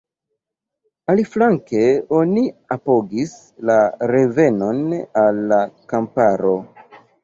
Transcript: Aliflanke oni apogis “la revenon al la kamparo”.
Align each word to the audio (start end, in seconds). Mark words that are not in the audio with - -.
Aliflanke 1.13 1.83
oni 2.21 2.47
apogis 2.77 3.37
“la 3.73 3.79
revenon 4.17 4.85
al 5.27 5.47
la 5.57 5.65
kamparo”. 5.97 6.61